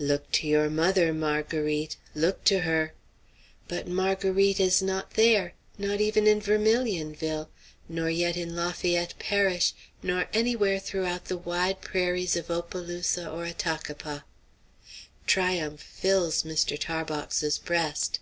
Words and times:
Look 0.00 0.32
to 0.32 0.48
your 0.48 0.68
mother, 0.68 1.14
Marguerite; 1.14 1.96
look 2.12 2.42
to 2.46 2.62
her! 2.62 2.92
But 3.68 3.86
Marguerite 3.86 4.58
is 4.58 4.82
not 4.82 5.12
there, 5.12 5.54
not 5.78 6.00
even 6.00 6.26
in 6.26 6.40
Vermilionville; 6.40 7.46
nor 7.88 8.10
yet 8.10 8.36
in 8.36 8.56
Lafayette 8.56 9.16
parish; 9.20 9.74
nor 10.02 10.26
anywhere 10.34 10.80
throughout 10.80 11.26
the 11.26 11.38
wide 11.38 11.82
prairies 11.82 12.34
of 12.34 12.50
Opelousas 12.50 13.28
or 13.28 13.46
Attakapas. 13.46 14.24
Triumph 15.24 15.82
fills 15.82 16.42
Mr. 16.42 16.76
Tarbox's 16.76 17.58
breast. 17.60 18.18